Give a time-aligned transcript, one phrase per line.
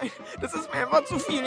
[0.00, 1.42] nein, das ist mir einfach zu viel.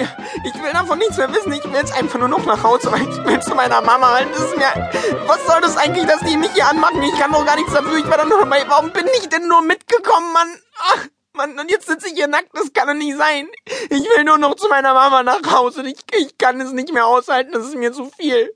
[0.46, 1.51] Ich will davon nichts mehr wissen.
[1.53, 4.12] Ich will jetzt einfach nur noch nach Hause, weil ich will zu meiner Mama.
[4.13, 4.89] Weil das ist mir.
[5.27, 7.01] Was soll das eigentlich, dass die mich hier anmachen?
[7.03, 7.98] Ich kann doch gar nichts dafür.
[7.98, 8.64] Ich war doch nur dabei.
[8.68, 10.48] Warum bin ich denn nur mitgekommen, Mann?
[10.77, 11.07] Ach.
[11.34, 13.48] Mann, und jetzt sitze ich hier nackt, das kann doch nicht sein.
[13.89, 15.81] Ich will nur noch zu meiner Mama nach Hause.
[15.83, 18.54] Ich, ich kann es nicht mehr aushalten, das ist mir zu viel.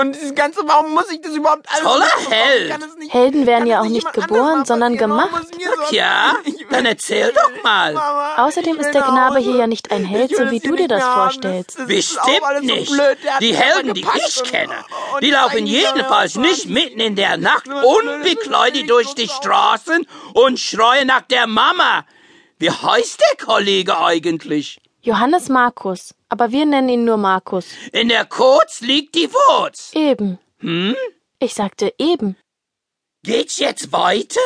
[0.00, 2.32] Und dieses ganze, warum muss ich das überhaupt alles Toller mitbekommen?
[2.32, 2.62] Held.
[2.64, 4.98] Ich kann es nicht- Helden werden kann ja auch nicht geboren, sondern?
[4.98, 5.46] Warum gemacht.
[5.90, 6.36] Ja,
[6.70, 7.92] dann erzähl doch mal.
[7.94, 11.02] Mama, Außerdem ist der Knabe hier ja nicht ein Held, so wie du dir das
[11.02, 11.86] vorstellst.
[11.86, 12.92] Bestimmt nicht.
[13.40, 14.74] Die Helden, die ich kenne,
[15.20, 19.28] die laufen jedenfalls nicht mitten in der Nacht unbekleidet durch die.
[19.32, 22.04] Straßen und schreien nach der Mama.
[22.58, 24.80] Wie heißt der Kollege eigentlich?
[25.00, 27.66] Johannes Markus, aber wir nennen ihn nur Markus.
[27.92, 29.90] In der Kurz liegt die Wurz.
[29.94, 30.38] Eben.
[30.60, 30.94] Hm?
[31.40, 32.36] Ich sagte eben.
[33.24, 34.40] Geht's jetzt weiter?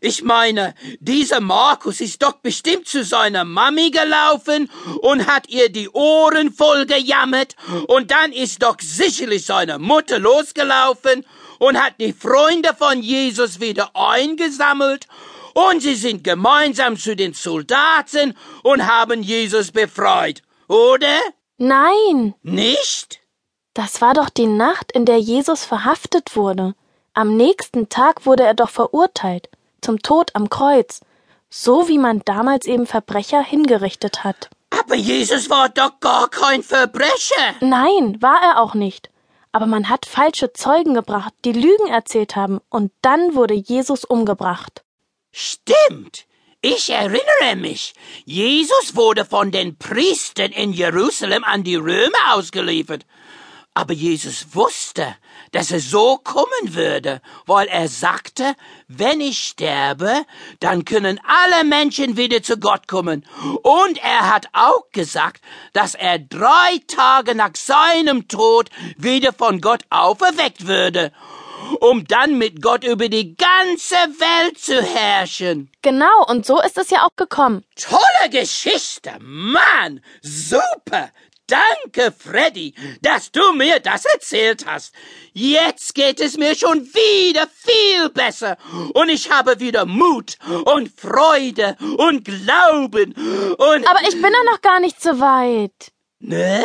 [0.00, 5.88] Ich meine, dieser Markus ist doch bestimmt zu seiner Mami gelaufen und hat ihr die
[5.90, 7.56] Ohren voll gejammert
[7.88, 11.24] und dann ist doch sicherlich seine Mutter losgelaufen
[11.58, 15.06] und hat die Freunde von Jesus wieder eingesammelt
[15.54, 21.18] und sie sind gemeinsam zu den Soldaten und haben Jesus befreit, oder?
[21.56, 23.20] Nein, Nicht?
[23.72, 26.74] das war doch die Nacht, in der Jesus verhaftet wurde.
[27.14, 29.48] Am nächsten Tag wurde er doch verurteilt.
[29.86, 31.00] Zum Tod am Kreuz.
[31.48, 34.50] So wie man damals eben Verbrecher hingerichtet hat.
[34.70, 37.54] Aber Jesus war doch gar kein Verbrecher.
[37.60, 39.10] Nein, war er auch nicht.
[39.52, 44.82] Aber man hat falsche Zeugen gebracht, die Lügen erzählt haben, und dann wurde Jesus umgebracht.
[45.30, 46.24] Stimmt.
[46.62, 47.94] Ich erinnere mich.
[48.24, 53.06] Jesus wurde von den Priestern in Jerusalem an die Römer ausgeliefert.
[53.76, 55.16] Aber Jesus wusste,
[55.52, 58.54] dass er so kommen würde, weil er sagte,
[58.88, 60.24] wenn ich sterbe,
[60.60, 63.26] dann können alle Menschen wieder zu Gott kommen.
[63.62, 65.42] Und er hat auch gesagt,
[65.74, 71.12] dass er drei Tage nach seinem Tod wieder von Gott auferweckt würde,
[71.80, 75.70] um dann mit Gott über die ganze Welt zu herrschen.
[75.82, 77.62] Genau, und so ist es ja auch gekommen.
[77.78, 81.10] Tolle Geschichte, Mann, super.
[81.46, 84.92] Danke, Freddy, dass du mir das erzählt hast.
[85.32, 88.56] Jetzt geht es mir schon wieder viel besser
[88.94, 93.88] und ich habe wieder Mut und Freude und Glauben und...
[93.88, 95.92] Aber ich bin ja noch gar nicht so weit.
[96.18, 96.64] Ne?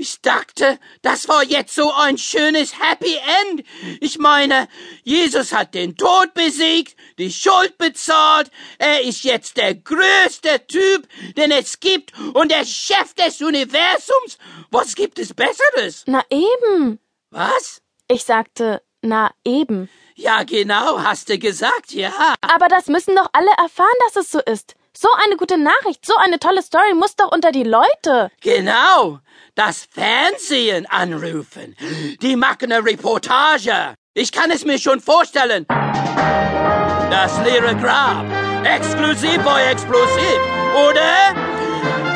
[0.00, 3.66] Ich dachte, das war jetzt so ein schönes Happy End.
[4.00, 4.66] Ich meine,
[5.02, 11.06] Jesus hat den Tod besiegt, die Schuld bezahlt, er ist jetzt der größte Typ,
[11.36, 14.38] den es gibt und der Chef des Universums.
[14.70, 16.04] Was gibt es Besseres?
[16.06, 16.98] Na eben.
[17.28, 17.82] Was?
[18.08, 19.90] Ich sagte, na eben.
[20.14, 22.10] Ja, genau, hast du gesagt, ja.
[22.40, 24.76] Aber das müssen doch alle erfahren, dass es so ist.
[24.96, 28.30] So eine gute Nachricht, so eine tolle Story muss doch unter die Leute.
[28.40, 29.20] Genau,
[29.54, 31.76] das Fernsehen anrufen.
[32.20, 33.94] Die machen eine Reportage.
[34.14, 35.64] Ich kann es mir schon vorstellen.
[35.68, 38.26] Das leere Grab.
[38.64, 40.40] Exklusiv bei Explosiv,
[40.74, 41.36] oder?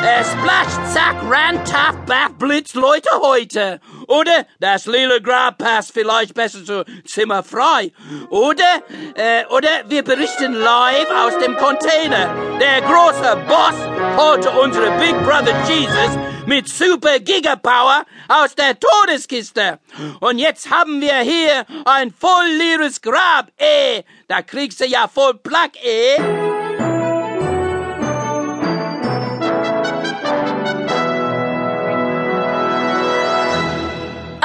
[0.03, 3.79] Es Splash, Zack, Rantaff, Bath, Blitz, Leute heute.
[4.07, 4.45] Oder?
[4.59, 7.91] Das leere Grab passt vielleicht besser zu Zimmer frei.
[8.29, 8.83] Oder?
[9.15, 12.33] Äh, oder wir berichten live aus dem Container.
[12.59, 13.75] Der große Boss
[14.17, 19.79] holte unsere Big Brother Jesus mit Super Gigapower aus der Todeskiste.
[20.19, 24.03] Und jetzt haben wir hier ein voll leeres Grab, eh.
[24.27, 26.54] Da kriegst du ja voll Plack, eh.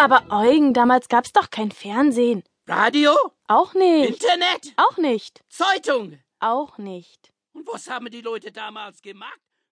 [0.01, 2.43] Aber Eugen, damals gab's doch kein Fernsehen.
[2.67, 3.13] Radio?
[3.49, 4.23] Auch nicht.
[4.23, 4.73] Internet?
[4.77, 5.43] Auch nicht.
[5.51, 6.19] Zeitung?
[6.39, 7.35] Auch nicht.
[7.53, 9.39] Und was haben die Leute damals gemacht?